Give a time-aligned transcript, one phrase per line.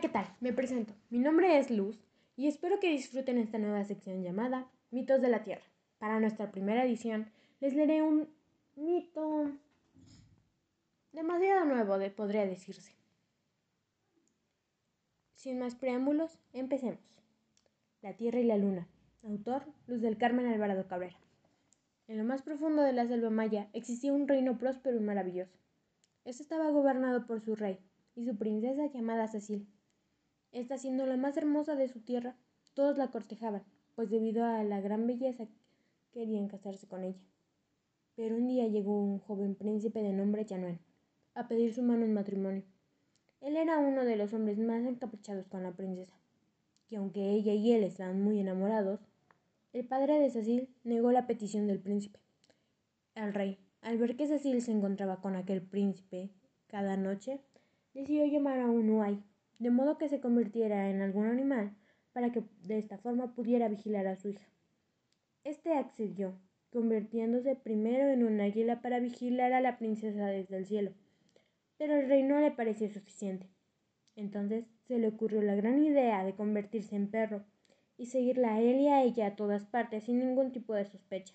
[0.00, 0.26] ¿qué tal?
[0.38, 0.94] Me presento.
[1.10, 1.98] Mi nombre es Luz
[2.36, 5.64] y espero que disfruten esta nueva sección llamada Mitos de la Tierra.
[5.98, 8.28] Para nuestra primera edición les leeré un
[8.76, 9.50] mito
[11.10, 12.94] demasiado nuevo, podría decirse.
[15.32, 17.00] Sin más preámbulos, empecemos.
[18.00, 18.86] La Tierra y la Luna.
[19.24, 21.18] Autor Luz del Carmen Alvarado Cabrera.
[22.06, 25.58] En lo más profundo de la selva maya existía un reino próspero y maravilloso.
[26.24, 27.80] Este estaba gobernado por su rey
[28.14, 29.66] y su princesa llamada Cecil.
[30.52, 32.36] Esta siendo la más hermosa de su tierra,
[32.74, 35.46] todos la cortejaban, pues debido a la gran belleza
[36.12, 37.20] querían casarse con ella.
[38.16, 40.80] Pero un día llegó un joven príncipe de nombre Yanuen
[41.34, 42.64] a pedir su mano en matrimonio.
[43.40, 46.18] Él era uno de los hombres más encaprichados con la princesa,
[46.88, 49.00] y aunque ella y él estaban muy enamorados,
[49.72, 52.18] el padre de Cecil negó la petición del príncipe.
[53.14, 56.30] El rey, al ver que Cecil se encontraba con aquel príncipe
[56.66, 57.40] cada noche,
[57.94, 59.22] decidió llamar a un Uay
[59.58, 61.76] de modo que se convirtiera en algún animal
[62.12, 64.46] para que de esta forma pudiera vigilar a su hija.
[65.44, 66.38] Este accedió,
[66.70, 70.92] convirtiéndose primero en un águila para vigilar a la princesa desde el cielo,
[71.76, 73.48] pero el rey no le pareció suficiente.
[74.16, 77.44] Entonces se le ocurrió la gran idea de convertirse en perro
[77.96, 81.34] y seguirla a él y a ella a todas partes sin ningún tipo de sospecha.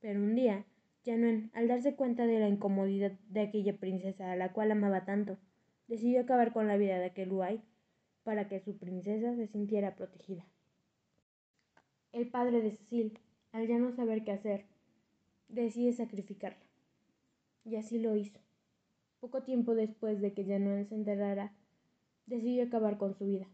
[0.00, 0.64] Pero un día,
[1.04, 5.38] Januen, al darse cuenta de la incomodidad de aquella princesa a la cual amaba tanto,
[5.86, 7.62] decidió acabar con la vida de aquel Uay
[8.22, 10.44] para que su princesa se sintiera protegida.
[12.12, 13.18] El padre de Cecil,
[13.52, 14.64] al ya no saber qué hacer,
[15.48, 16.64] decide sacrificarla.
[17.64, 18.38] Y así lo hizo.
[19.20, 21.52] Poco tiempo después de que Januel se enterrara,
[22.26, 23.46] decidió acabar con su vida,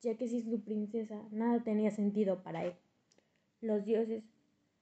[0.00, 2.74] ya que sin su princesa nada tenía sentido para él.
[3.60, 4.24] Los dioses,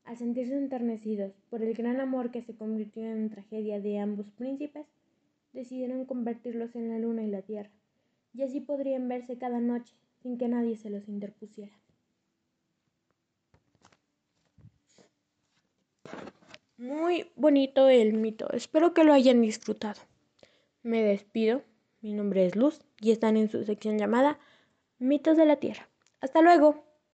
[0.05, 4.87] al sentirse enternecidos por el gran amor que se convirtió en tragedia de ambos príncipes,
[5.53, 7.71] decidieron convertirlos en la luna y la tierra,
[8.35, 11.73] y así podrían verse cada noche sin que nadie se los interpusiera.
[16.79, 20.01] Muy bonito el mito, espero que lo hayan disfrutado.
[20.83, 21.63] Me despido,
[22.03, 24.39] mi nombre es Luz y están en su sección llamada
[24.99, 25.89] Mitos de la Tierra.
[26.21, 26.85] Hasta luego.